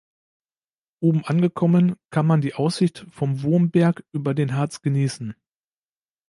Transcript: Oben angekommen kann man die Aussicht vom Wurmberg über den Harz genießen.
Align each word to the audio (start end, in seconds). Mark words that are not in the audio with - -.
Oben 0.99 1.25
angekommen 1.25 1.95
kann 2.09 2.25
man 2.25 2.41
die 2.41 2.55
Aussicht 2.55 3.05
vom 3.11 3.43
Wurmberg 3.43 4.03
über 4.11 4.33
den 4.33 4.55
Harz 4.55 4.81
genießen. 4.81 5.35